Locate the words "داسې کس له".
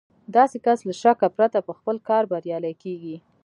0.35-0.93